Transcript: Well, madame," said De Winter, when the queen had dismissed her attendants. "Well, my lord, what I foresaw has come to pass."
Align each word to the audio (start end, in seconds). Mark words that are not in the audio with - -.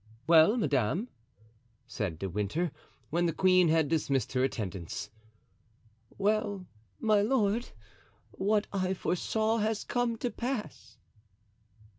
Well, 0.25 0.57
madame," 0.57 1.09
said 1.85 2.17
De 2.17 2.27
Winter, 2.27 2.71
when 3.11 3.27
the 3.27 3.31
queen 3.33 3.67
had 3.67 3.87
dismissed 3.87 4.33
her 4.33 4.43
attendants. 4.43 5.11
"Well, 6.17 6.65
my 6.99 7.21
lord, 7.21 7.69
what 8.31 8.65
I 8.73 8.95
foresaw 8.95 9.57
has 9.59 9.83
come 9.83 10.15
to 10.17 10.31
pass." 10.31 10.97